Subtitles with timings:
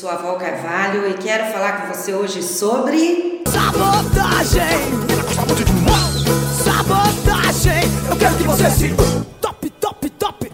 [0.00, 3.42] sou a Val Carvalho e quero falar com você hoje sobre.
[3.46, 4.62] Sabotagem!
[6.64, 7.82] Sabotagem!
[8.08, 8.94] Eu quero que você se
[9.42, 10.52] top, top, top!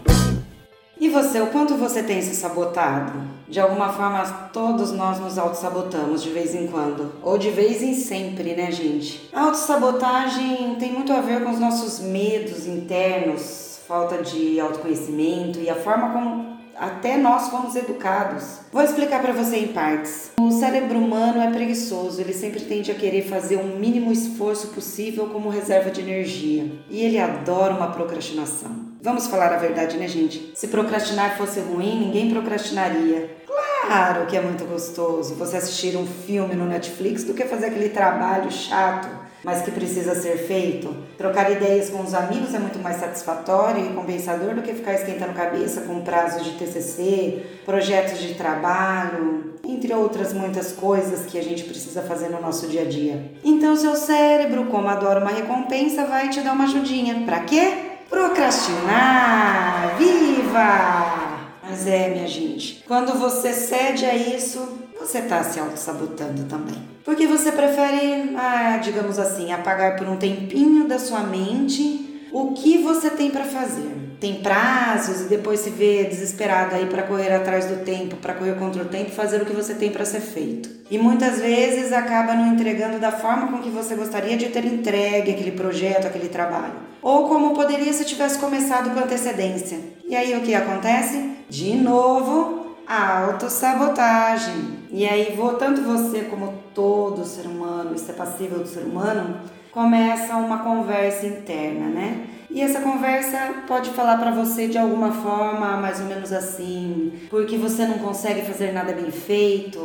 [0.99, 3.13] E você, o quanto você tem se sabotado?
[3.47, 7.13] De alguma forma, todos nós nos auto-sabotamos de vez em quando.
[7.23, 9.29] Ou de vez em sempre, né, gente?
[9.31, 15.69] A autossabotagem tem muito a ver com os nossos medos internos, falta de autoconhecimento e
[15.69, 18.59] a forma como até nós fomos educados.
[18.71, 20.31] Vou explicar para você em partes.
[20.39, 25.27] O cérebro humano é preguiçoso, ele sempre tende a querer fazer o mínimo esforço possível
[25.27, 26.71] como reserva de energia.
[26.89, 28.87] E ele adora uma procrastinação.
[29.01, 30.53] Vamos falar a verdade, né, gente?
[30.55, 33.37] Se procrastinar fosse ruim, ninguém procrastinaria.
[33.81, 37.89] Claro que é muito gostoso você assistir um filme no Netflix do que fazer aquele
[37.89, 39.07] trabalho chato
[39.43, 40.95] mas que precisa ser feito.
[41.17, 45.33] Trocar ideias com os amigos é muito mais satisfatório e compensador do que ficar esquentando
[45.33, 51.63] cabeça com prazos de TCC, projetos de trabalho, entre outras muitas coisas que a gente
[51.63, 53.31] precisa fazer no nosso dia a dia.
[53.43, 57.23] Então, seu cérebro, como adora uma recompensa, vai te dar uma ajudinha.
[57.25, 57.73] Para quê?
[58.09, 59.95] Procrastinar!
[59.97, 61.37] Viva!
[61.69, 66.75] Mas é, minha gente, quando você cede a isso, você está se auto-sabotando também.
[67.05, 72.77] Porque você prefere, ah, digamos assim, apagar por um tempinho da sua mente o que
[72.79, 73.95] você tem para fazer.
[74.19, 78.55] Tem prazos e depois se vê desesperado aí para correr atrás do tempo, para correr
[78.55, 80.69] contra o tempo, fazer o que você tem para ser feito.
[80.89, 85.31] E muitas vezes acaba não entregando da forma com que você gostaria de ter entregue
[85.31, 86.73] aquele projeto, aquele trabalho.
[87.01, 89.79] Ou como poderia se tivesse começado com antecedência.
[90.07, 91.37] E aí o que acontece?
[91.47, 92.56] De novo,
[92.87, 94.77] a autossabotagem.
[94.89, 100.35] E aí, tanto você como todo ser humano, isso é passível do ser humano, começa
[100.37, 102.27] uma conversa interna, né?
[102.49, 107.57] E essa conversa pode falar para você de alguma forma, mais ou menos assim, porque
[107.57, 109.79] você não consegue fazer nada bem feito,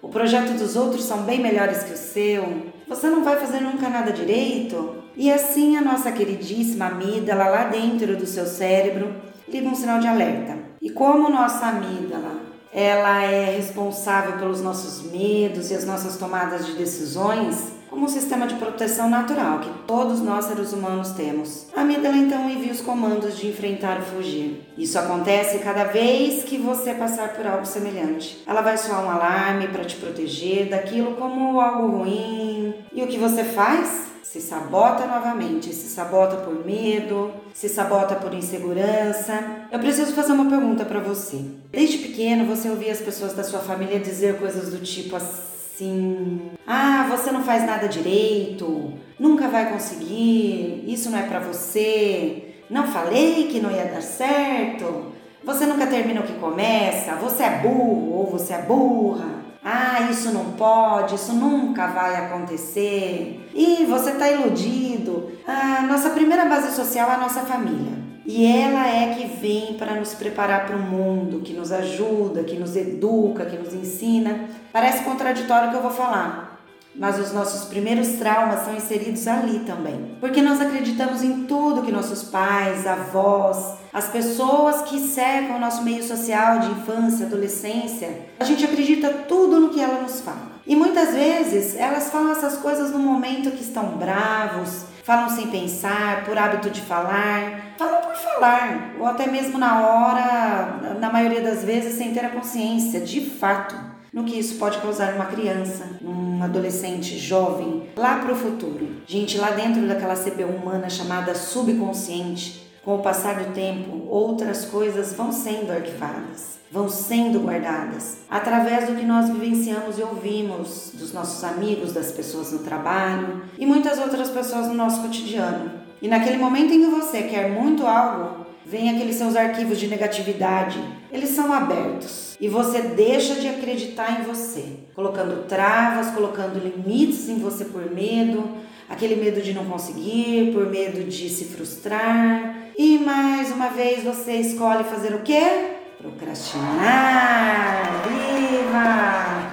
[0.00, 3.88] o projeto dos outros são bem melhores que o seu, você não vai fazer nunca
[3.88, 5.02] nada direito.
[5.16, 9.14] E assim a nossa queridíssima amígdala lá dentro do seu cérebro
[9.48, 10.63] liga um sinal de alerta.
[10.84, 16.74] E como nossa amígdala, ela é responsável pelos nossos medos e as nossas tomadas de
[16.74, 21.68] decisões, como um sistema de proteção natural que todos nós seres humanos temos.
[21.74, 24.62] A amígdala então envia os comandos de enfrentar ou fugir.
[24.76, 28.44] Isso acontece cada vez que você passar por algo semelhante.
[28.46, 32.74] Ela vai soar um alarme para te proteger daquilo como algo ruim.
[32.92, 34.13] E o que você faz?
[34.24, 39.66] Se sabota novamente, se sabota por medo, se sabota por insegurança.
[39.70, 41.44] Eu preciso fazer uma pergunta para você.
[41.70, 47.06] Desde pequeno você ouvia as pessoas da sua família dizer coisas do tipo assim: "Ah,
[47.10, 52.54] você não faz nada direito, nunca vai conseguir, isso não é para você.
[52.70, 55.12] Não falei que não ia dar certo.
[55.44, 59.33] Você nunca termina o que começa, você é burro ou você é burra."
[59.64, 63.48] Ah, isso não pode, isso nunca vai acontecer.
[63.54, 65.32] E você está iludido.
[65.46, 68.04] A nossa primeira base social é a nossa família.
[68.26, 72.56] E ela é que vem para nos preparar para o mundo, que nos ajuda, que
[72.56, 74.48] nos educa, que nos ensina.
[74.72, 76.53] Parece contraditório o que eu vou falar,
[76.96, 80.16] mas os nossos primeiros traumas são inseridos ali também.
[80.20, 85.82] Porque nós acreditamos em tudo que nossos pais, avós, as pessoas que cercam o nosso
[85.82, 90.54] meio social de infância, adolescência, a gente acredita tudo no que ela nos fala.
[90.66, 96.24] E muitas vezes elas falam essas coisas no momento que estão bravos, falam sem pensar,
[96.24, 101.62] por hábito de falar, falam por falar, ou até mesmo na hora, na maioria das
[101.62, 106.40] vezes, sem ter a consciência de fato no que isso pode causar numa criança, num
[106.40, 108.88] adolescente jovem, lá para o futuro.
[109.08, 115.12] Gente, lá dentro daquela CPU humana chamada subconsciente, com o passar do tempo, outras coisas
[115.14, 121.42] vão sendo arquivadas, vão sendo guardadas através do que nós vivenciamos e ouvimos dos nossos
[121.42, 125.72] amigos, das pessoas no trabalho e muitas outras pessoas no nosso cotidiano.
[126.00, 130.78] E naquele momento em que você quer muito algo, vem aqueles seus arquivos de negatividade,
[131.10, 137.38] eles são abertos e você deixa de acreditar em você, colocando travas, colocando limites em
[137.38, 138.48] você por medo,
[138.88, 142.56] aquele medo de não conseguir, por medo de se frustrar.
[142.76, 145.76] E mais uma vez você escolhe fazer o quê?
[145.98, 148.02] Procrastinar.
[148.08, 149.44] Viva!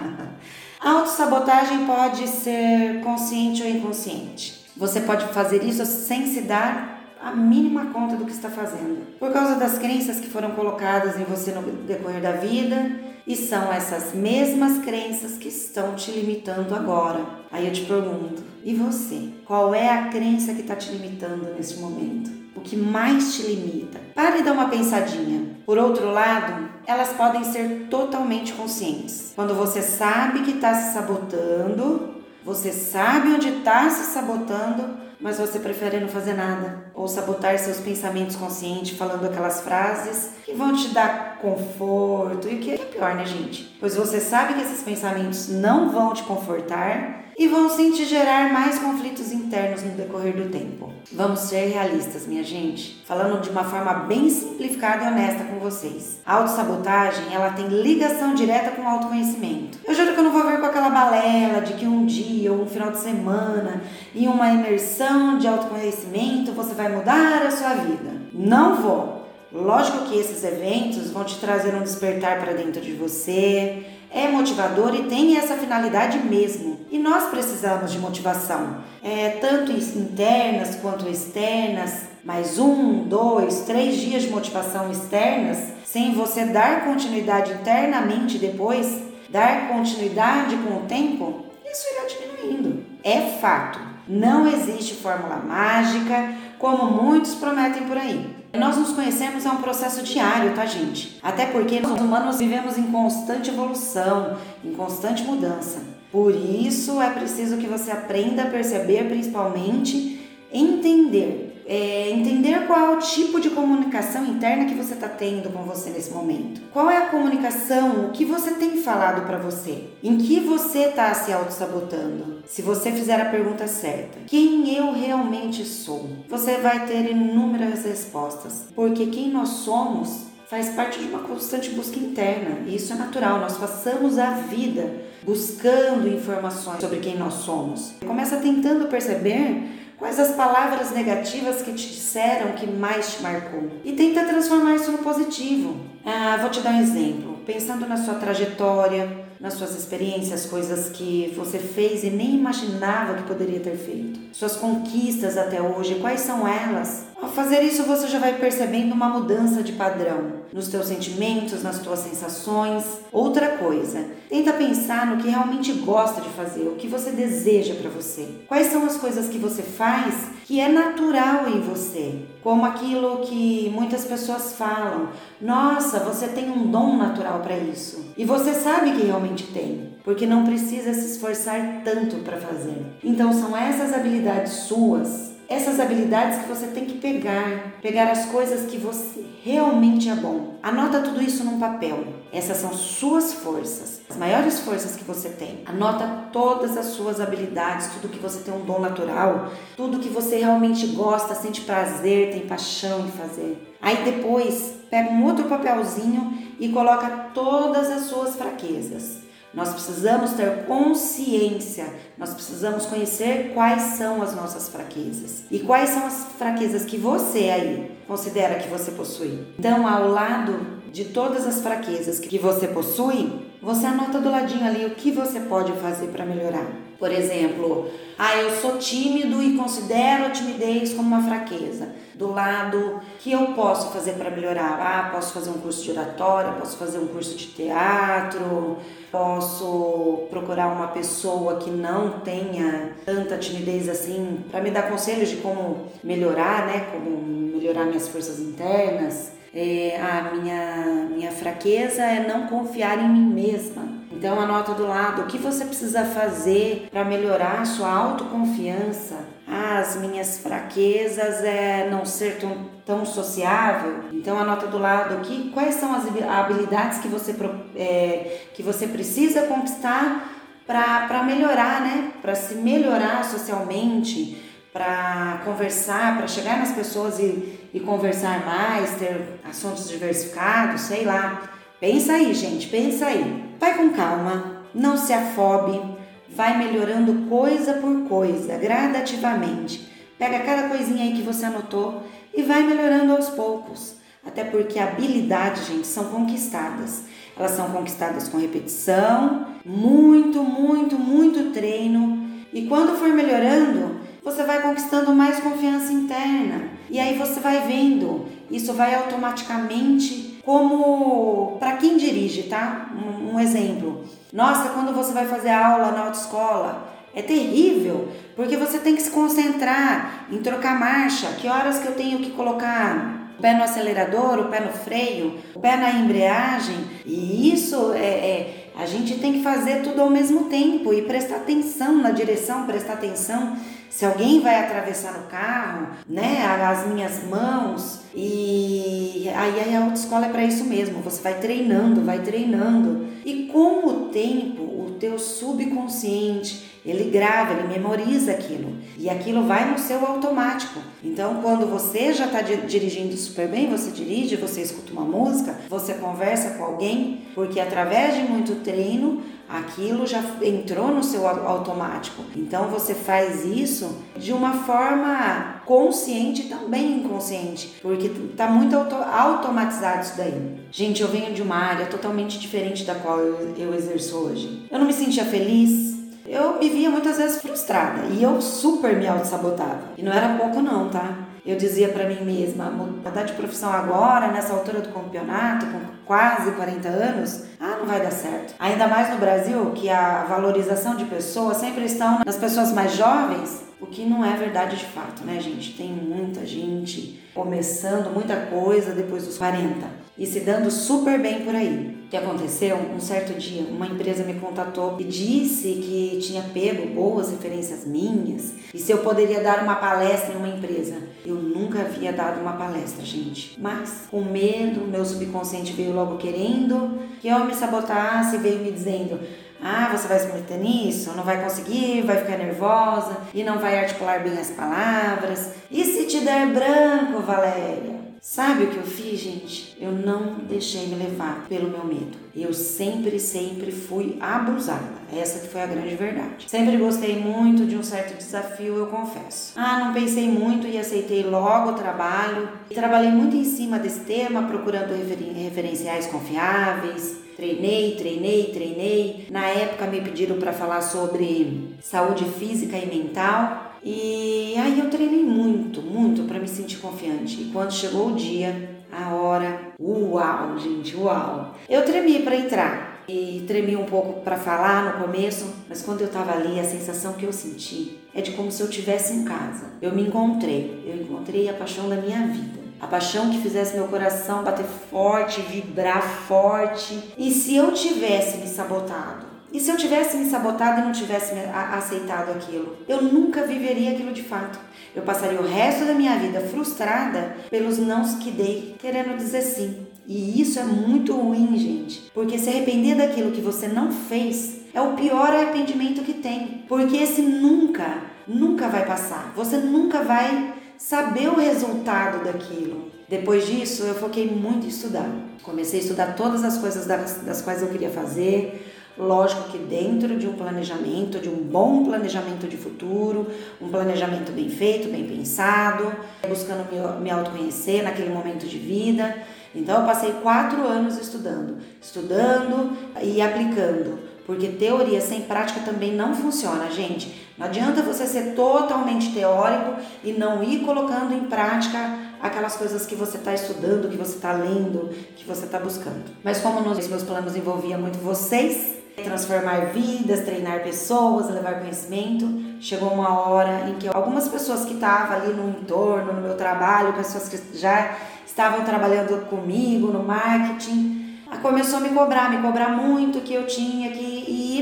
[0.81, 4.65] Autossabotagem pode ser consciente ou inconsciente.
[4.75, 6.90] Você pode fazer isso sem se dar
[7.21, 9.17] a mínima conta do que está fazendo.
[9.19, 12.91] Por causa das crenças que foram colocadas em você no decorrer da vida,
[13.27, 17.23] e são essas mesmas crenças que estão te limitando agora.
[17.51, 19.29] Aí eu te pergunto: e você?
[19.45, 22.31] Qual é a crença que está te limitando nesse momento?
[22.55, 23.99] O que mais te limita?
[24.13, 25.55] Pare e dá uma pensadinha.
[25.65, 29.31] Por outro lado, elas podem ser totalmente conscientes.
[29.35, 35.59] Quando você sabe que está se sabotando, você sabe onde está se sabotando, mas você
[35.59, 40.89] prefere não fazer nada ou sabotar seus pensamentos conscientes falando aquelas frases que vão te
[40.89, 43.77] dar conforto e que é pior, né, gente?
[43.79, 48.53] Pois você sabe que esses pensamentos não vão te confortar e vão sim te gerar
[48.53, 50.93] mais conflitos internos no decorrer do tempo.
[51.11, 53.01] Vamos ser realistas, minha gente.
[53.03, 56.21] Falando de uma forma bem simplificada e honesta com vocês.
[56.23, 59.79] A autossabotagem, ela tem ligação direta com o autoconhecimento.
[59.87, 62.61] Eu juro que eu não vou ver com aquela balela de que um dia ou
[62.61, 63.81] um final de semana
[64.13, 68.21] em uma imersão de autoconhecimento você vai mudar a sua vida.
[68.31, 69.20] Não vou.
[69.53, 73.83] Lógico que esses eventos vão te trazer um despertar para dentro de você,
[74.13, 76.79] é motivador e tem essa finalidade mesmo.
[76.89, 82.11] E nós precisamos de motivação, é, tanto internas quanto externas.
[82.23, 89.69] Mais um, dois, três dias de motivação externas, sem você dar continuidade internamente depois, dar
[89.69, 92.85] continuidade com o tempo, isso irá diminuindo.
[93.03, 93.79] É fato.
[94.07, 98.40] Não existe fórmula mágica, como muitos prometem por aí.
[98.53, 101.17] Nós nos conhecemos é um processo diário, tá, gente?
[101.23, 105.81] Até porque nós humanos vivemos em constante evolução, em constante mudança.
[106.11, 112.97] Por isso é preciso que você aprenda a perceber, principalmente, entender é, entender qual é
[112.97, 116.61] o tipo de comunicação interna que você está tendo com você nesse momento.
[116.71, 121.13] Qual é a comunicação, o que você tem falado para você, em que você está
[121.13, 122.41] se auto-sabotando.
[122.45, 128.67] Se você fizer a pergunta certa, quem eu realmente sou, você vai ter inúmeras respostas,
[128.75, 133.39] porque quem nós somos faz parte de uma constante busca interna e isso é natural.
[133.39, 134.91] Nós passamos a vida
[135.23, 137.93] buscando informações sobre quem nós somos.
[138.05, 143.69] Começa tentando perceber Quais as palavras negativas que te disseram que mais te marcou?
[143.85, 145.75] E tenta transformar isso no positivo.
[146.03, 147.37] Ah, vou te dar um exemplo.
[147.45, 153.27] Pensando na sua trajetória, nas suas experiências, coisas que você fez e nem imaginava que
[153.27, 154.19] poderia ter feito.
[154.33, 157.05] Suas conquistas até hoje, quais são elas?
[157.21, 161.77] Ao fazer isso, você já vai percebendo uma mudança de padrão nos teus sentimentos, nas
[161.77, 162.83] tuas sensações.
[163.11, 167.91] Outra coisa, tenta pensar no que realmente gosta de fazer, o que você deseja para
[167.91, 168.27] você.
[168.47, 172.23] Quais são as coisas que você faz que é natural em você?
[172.41, 175.09] Como aquilo que muitas pessoas falam:
[175.39, 178.03] "Nossa, você tem um dom natural para isso".
[178.17, 182.83] E você sabe que realmente tem, porque não precisa se esforçar tanto para fazer.
[183.03, 188.71] Então são essas habilidades suas essas habilidades que você tem que pegar, pegar as coisas
[188.71, 190.55] que você realmente é bom.
[190.63, 192.05] Anota tudo isso num papel.
[192.31, 195.61] Essas são suas forças, as maiores forças que você tem.
[195.65, 200.37] Anota todas as suas habilidades, tudo que você tem um dom natural, tudo que você
[200.37, 203.75] realmente gosta, sente prazer, tem paixão em fazer.
[203.81, 209.20] Aí depois pega um outro papelzinho e coloca todas as suas fraquezas
[209.53, 211.85] nós precisamos ter consciência,
[212.17, 217.49] nós precisamos conhecer quais são as nossas fraquezas e quais são as fraquezas que você
[217.49, 219.47] aí considera que você possui.
[219.59, 224.85] Então, ao lado de todas as fraquezas que você possui, você anota do ladinho ali
[224.85, 226.90] o que você pode fazer para melhorar.
[227.01, 231.89] Por exemplo, ah, eu sou tímido e considero a timidez como uma fraqueza.
[232.13, 234.79] Do lado que eu posso fazer para melhorar?
[234.79, 238.77] Ah, posso fazer um curso de oratória, posso fazer um curso de teatro,
[239.11, 245.37] posso procurar uma pessoa que não tenha tanta timidez assim para me dar conselhos de
[245.37, 246.85] como melhorar, né?
[246.91, 247.09] Como
[247.57, 249.31] melhorar minhas forças internas.
[249.51, 253.90] É, a minha, minha fraqueza é não confiar em mim mesma.
[254.21, 259.15] Então anota do lado o que você precisa fazer para melhorar a sua autoconfiança.
[259.47, 264.03] Ah, as minhas fraquezas é não ser tão, tão sociável.
[264.13, 267.35] Então anota do lado que quais são as habilidades que você,
[267.75, 270.29] é, que você precisa conquistar
[270.67, 272.11] para melhorar, né?
[272.21, 274.39] Para se melhorar socialmente
[274.71, 281.49] para conversar, para chegar nas pessoas e, e conversar mais, ter assuntos diversificados, sei lá.
[281.81, 283.43] Pensa aí, gente, pensa aí.
[283.59, 285.81] Vai com calma, não se afobe,
[286.29, 289.89] vai melhorando coisa por coisa, gradativamente.
[290.15, 292.03] Pega cada coisinha aí que você anotou
[292.35, 293.95] e vai melhorando aos poucos.
[294.23, 297.05] Até porque habilidades, gente, são conquistadas.
[297.35, 302.29] Elas são conquistadas com repetição, muito, muito, muito treino.
[302.53, 306.61] E quando for melhorando, você vai conquistando mais confiança interna.
[306.91, 312.89] E aí você vai vendo, isso vai automaticamente como para quem dirige, tá?
[312.95, 314.03] Um, um, exemplo.
[314.33, 319.11] Nossa, quando você vai fazer aula na autoescola, é terrível, porque você tem que se
[319.11, 324.39] concentrar em trocar marcha, que horas que eu tenho que colocar o pé no acelerador,
[324.39, 326.77] o pé no freio, o pé na embreagem.
[327.05, 331.37] E isso é, é a gente tem que fazer tudo ao mesmo tempo e prestar
[331.37, 333.57] atenção na direção, prestar atenção
[333.91, 340.29] se alguém vai atravessar no carro, né, as minhas mãos, e aí a autoescola é
[340.29, 343.05] para isso mesmo, você vai treinando, vai treinando.
[343.25, 348.75] E com o tempo, o teu subconsciente, ele grava, ele memoriza aquilo.
[348.97, 350.79] E aquilo vai no seu automático.
[351.03, 355.93] Então, quando você já está dirigindo super bem, você dirige, você escuta uma música, você
[355.95, 362.23] conversa com alguém, porque através de muito treino, aquilo já entrou no seu automático.
[362.35, 368.95] Então você faz isso de uma forma consciente e também inconsciente, porque está muito auto
[368.95, 370.59] automatizado isso daí.
[370.71, 374.65] Gente, eu venho de uma área totalmente diferente da qual eu, eu exerço hoje.
[374.71, 375.90] Eu não me sentia feliz,
[376.31, 379.81] eu me via muitas vezes frustrada e eu super me auto-sabotava.
[379.97, 381.13] E não era pouco não, tá?
[381.45, 386.51] Eu dizia para mim mesma, mudar de profissão agora, nessa altura do campeonato, com quase
[386.51, 388.53] 40 anos, ah, não vai dar certo.
[388.59, 393.63] Ainda mais no Brasil, que a valorização de pessoas sempre estão nas pessoas mais jovens,
[393.81, 395.75] o que não é verdade de fato, né, gente?
[395.75, 401.55] Tem muita gente começando muita coisa depois dos 40 e se dando super bem por
[401.55, 401.97] aí.
[402.05, 402.77] O que aconteceu?
[402.77, 408.53] Um certo dia, uma empresa me contatou e disse que tinha pego boas referências minhas
[408.71, 410.95] e se eu poderia dar uma palestra em uma empresa.
[411.25, 413.59] Eu nunca havia dado uma palestra, gente.
[413.59, 419.19] Mas, com medo, meu subconsciente veio logo querendo que eu me sabotasse, veio me dizendo:
[419.59, 421.13] ah, você vai se meter nisso?
[421.17, 425.53] Não vai conseguir, vai ficar nervosa e não vai articular bem as palavras.
[425.71, 428.10] E se te der branco, Valéria?
[428.23, 429.75] Sabe o que eu fiz, gente?
[429.81, 432.15] Eu não deixei me levar pelo meu medo.
[432.35, 435.01] Eu sempre, sempre fui abusada.
[435.11, 436.47] Essa que foi a grande verdade.
[436.47, 439.53] Sempre gostei muito de um certo desafio, eu confesso.
[439.55, 442.47] Ah, não pensei muito e aceitei logo o trabalho.
[442.69, 444.93] E trabalhei muito em cima desse tema, procurando
[445.33, 449.27] referenciais confiáveis, Treinei, treinei, treinei.
[449.31, 453.70] Na época me pediram para falar sobre saúde física e mental.
[453.83, 457.41] E aí eu treinei muito, muito para me sentir confiante.
[457.41, 461.55] E quando chegou o dia, a hora, uau, gente, uau.
[461.67, 466.07] Eu tremi para entrar e tremi um pouco para falar no começo, mas quando eu
[466.07, 469.71] estava ali, a sensação que eu senti é de como se eu estivesse em casa.
[469.81, 473.87] Eu me encontrei, eu encontrei a paixão da minha vida a paixão que fizesse meu
[473.87, 477.13] coração bater forte, vibrar forte.
[477.15, 479.30] E se eu tivesse me sabotado?
[479.51, 482.77] E se eu tivesse me sabotado e não tivesse aceitado aquilo?
[482.87, 484.59] Eu nunca viveria aquilo de fato.
[484.95, 489.87] Eu passaria o resto da minha vida frustrada pelos nãos que dei, querendo dizer sim.
[490.07, 494.81] E isso é muito ruim, gente, porque se arrepender daquilo que você não fez é
[494.81, 499.31] o pior arrependimento que tem, porque esse nunca, nunca vai passar.
[499.35, 502.89] Você nunca vai saber o resultado daquilo.
[503.07, 505.09] Depois disso, eu foquei muito em estudar.
[505.43, 508.80] Comecei a estudar todas as coisas das, quais eu queria fazer.
[509.01, 513.25] Lógico que dentro de um planejamento, de um bom planejamento de futuro,
[513.59, 515.91] um planejamento bem feito, bem pensado,
[516.29, 516.67] buscando
[517.01, 519.23] me, autoconhecer naquele momento de vida.
[519.55, 526.15] Então, eu passei quatro anos estudando, estudando e aplicando porque teoria sem prática também não
[526.15, 527.27] funciona, gente.
[527.37, 532.95] Não adianta você ser totalmente teórico e não ir colocando em prática aquelas coisas que
[532.95, 536.03] você está estudando, que você está lendo, que você está buscando.
[536.23, 542.89] Mas como nos meus planos envolvia muito vocês, transformar vidas, treinar pessoas, levar conhecimento, chegou
[542.89, 547.29] uma hora em que algumas pessoas que estavam ali no entorno, no meu trabalho, pessoas
[547.29, 553.33] que já estavam trabalhando comigo no marketing, começou a me cobrar, me cobrar muito que
[553.33, 554.10] eu tinha que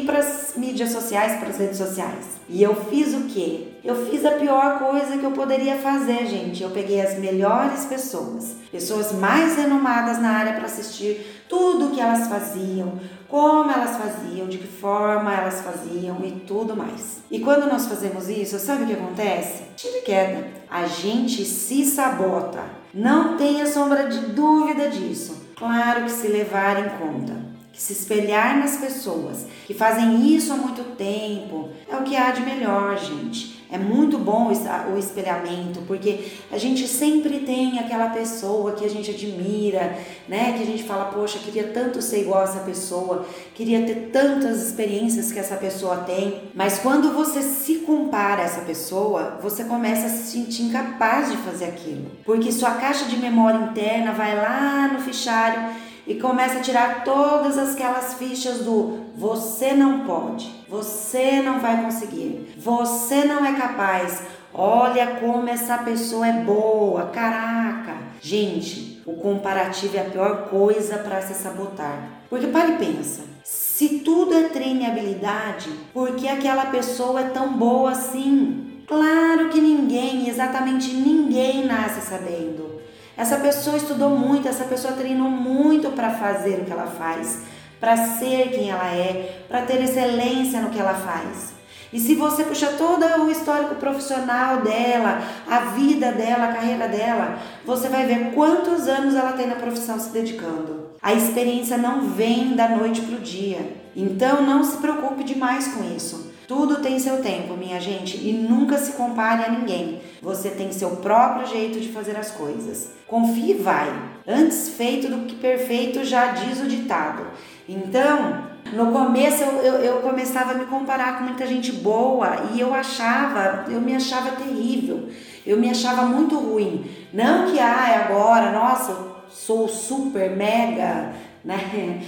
[0.10, 2.26] para as mídias sociais, para as redes sociais.
[2.50, 3.68] E eu fiz o quê?
[3.84, 6.64] Eu fiz a pior coisa que eu poderia fazer, gente.
[6.64, 12.02] Eu peguei as melhores pessoas, pessoas mais renomadas na área para assistir tudo o que
[12.02, 12.94] elas faziam,
[13.28, 17.20] como elas faziam, de que forma elas faziam e tudo mais.
[17.30, 19.62] E quando nós fazemos isso, sabe o que acontece?
[19.76, 20.48] Tira queda.
[20.72, 22.64] A gente se sabota.
[22.92, 25.38] Não tenha sombra de dúvida disso.
[25.56, 27.49] Claro que se levar em conta,
[27.80, 32.42] se espelhar nas pessoas que fazem isso há muito tempo é o que há de
[32.42, 33.58] melhor, gente.
[33.72, 34.52] É muito bom
[34.94, 39.96] o espelhamento, porque a gente sempre tem aquela pessoa que a gente admira,
[40.28, 40.54] né?
[40.58, 44.64] Que a gente fala, poxa, queria tanto ser igual a essa pessoa, queria ter tantas
[44.64, 46.50] experiências que essa pessoa tem.
[46.56, 51.38] Mas quando você se compara a essa pessoa, você começa a se sentir incapaz de
[51.38, 56.62] fazer aquilo, porque sua caixa de memória interna vai lá no fichário e começa a
[56.62, 63.54] tirar todas aquelas fichas do você não pode, você não vai conseguir, você não é
[63.54, 64.22] capaz,
[64.54, 67.98] Olha como essa pessoa é boa, caraca.
[68.20, 72.24] Gente, o comparativo é a pior coisa para se sabotar.
[72.30, 77.30] Porque para e pensa, se tudo é treino e habilidade, por que aquela pessoa é
[77.30, 78.69] tão boa assim?
[78.90, 82.82] Claro que ninguém, exatamente ninguém nasce sabendo.
[83.16, 87.44] Essa pessoa estudou muito, essa pessoa treinou muito para fazer o que ela faz,
[87.80, 91.54] para ser quem ela é, para ter excelência no que ela faz.
[91.94, 97.38] E se você puxar todo o histórico profissional dela, a vida dela, a carreira dela,
[97.64, 100.90] você vai ver quantos anos ela tem na profissão se dedicando.
[101.00, 103.72] A experiência não vem da noite para o dia.
[103.96, 106.29] Então não se preocupe demais com isso.
[106.50, 110.02] Tudo tem seu tempo, minha gente, e nunca se compare a ninguém.
[110.20, 112.90] Você tem seu próprio jeito de fazer as coisas.
[113.06, 113.88] Confie e vai.
[114.28, 117.28] Antes feito do que perfeito, já diz o ditado.
[117.68, 122.60] Então, no começo eu, eu, eu, começava a me comparar com muita gente boa e
[122.60, 125.08] eu achava, eu me achava terrível,
[125.46, 126.84] eu me achava muito ruim.
[127.14, 131.14] Não que ah, agora, nossa, eu sou super mega,
[131.46, 132.02] né?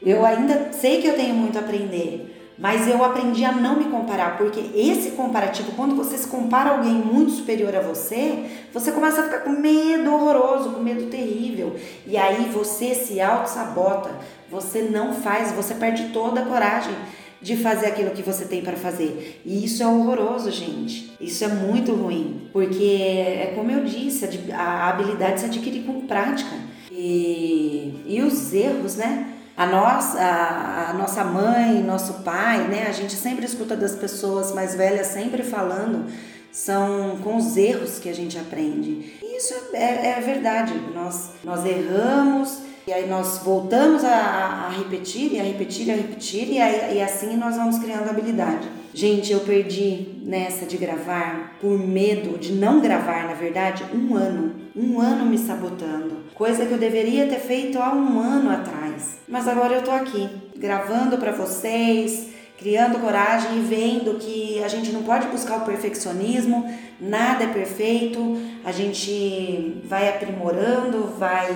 [0.00, 2.29] Eu ainda sei que eu tenho muito a aprender,
[2.60, 6.76] mas eu aprendi a não me comparar, porque esse comparativo, quando você se compara a
[6.76, 11.74] alguém muito superior a você, você começa a ficar com medo horroroso, com medo terrível.
[12.06, 14.10] E aí você se auto-sabota,
[14.50, 16.94] você não faz, você perde toda a coragem
[17.40, 19.40] de fazer aquilo que você tem para fazer.
[19.42, 21.16] E isso é horroroso, gente.
[21.18, 26.54] Isso é muito ruim, porque é como eu disse, a habilidade se adquire com prática.
[26.92, 29.29] E, e os erros, né?
[29.60, 32.86] A nossa, a, a, nossa mãe, nosso pai, né?
[32.88, 36.10] A gente sempre escuta das pessoas mais velhas sempre falando,
[36.50, 39.18] são com os erros que a gente aprende.
[39.22, 40.72] E isso é, é verdade.
[40.94, 45.94] Nós, nós erramos e aí nós voltamos a, a repetir, e a repetir, e a
[45.94, 48.66] repetir, e, aí, e assim nós vamos criando habilidade.
[48.94, 54.54] Gente, eu perdi nessa de gravar, por medo de não gravar, na verdade, um ano.
[54.80, 56.16] Um ano me sabotando.
[56.34, 59.18] Coisa que eu deveria ter feito há um ano atrás.
[59.28, 64.90] Mas agora eu tô aqui, gravando para vocês, criando coragem e vendo que a gente
[64.90, 66.66] não pode buscar o perfeccionismo,
[66.98, 71.54] nada é perfeito, a gente vai aprimorando, vai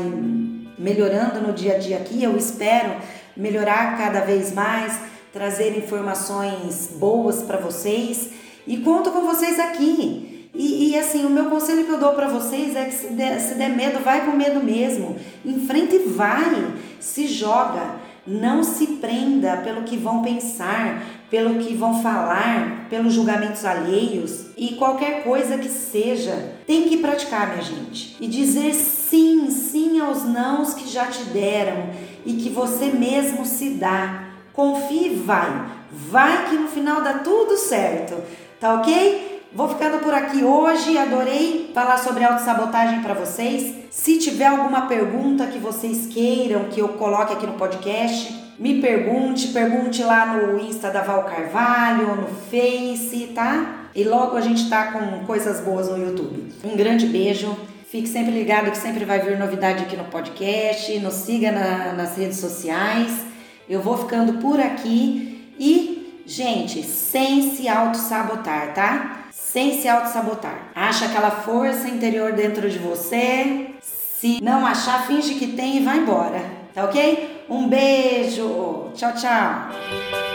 [0.78, 2.22] melhorando no dia a dia aqui.
[2.22, 2.96] Eu espero
[3.34, 5.00] melhorar cada vez mais,
[5.32, 8.32] trazer informações boas para vocês
[8.66, 10.33] e conto com vocês aqui.
[10.54, 13.40] E, e, assim, o meu conselho que eu dou para vocês é que se der,
[13.40, 15.16] se der medo, vai com medo mesmo.
[15.44, 18.04] Enfrenta e vai, se joga.
[18.26, 24.76] Não se prenda pelo que vão pensar, pelo que vão falar, pelos julgamentos alheios e
[24.76, 26.52] qualquer coisa que seja.
[26.66, 31.90] Tem que praticar, minha gente, e dizer sim, sim aos nãos que já te deram
[32.24, 34.24] e que você mesmo se dá.
[34.54, 35.66] Confie e vai.
[35.92, 38.14] Vai que no final dá tudo certo.
[38.58, 39.33] Tá ok?
[39.54, 40.98] Vou ficando por aqui hoje.
[40.98, 43.72] Adorei falar sobre autossabotagem para vocês.
[43.88, 49.48] Se tiver alguma pergunta que vocês queiram que eu coloque aqui no podcast, me pergunte,
[49.48, 53.86] pergunte lá no Insta da Val Carvalho, no Face, tá?
[53.94, 56.52] E logo a gente tá com coisas boas no YouTube.
[56.64, 57.56] Um grande beijo.
[57.88, 60.98] Fique sempre ligado que sempre vai vir novidade aqui no podcast.
[60.98, 63.24] Nos siga na, nas redes sociais.
[63.68, 69.23] Eu vou ficando por aqui e, gente, sem se auto-sabotar, tá?
[69.54, 70.72] Sem se auto-sabotar.
[70.74, 73.68] Acha aquela força interior dentro de você.
[73.80, 76.42] Se não achar, finge que tem e vai embora.
[76.74, 77.46] Tá ok?
[77.48, 78.90] Um beijo.
[78.96, 80.33] Tchau, tchau.